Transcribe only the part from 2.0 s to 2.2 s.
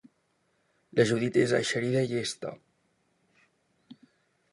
i